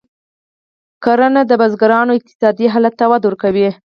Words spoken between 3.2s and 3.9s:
ورکوي.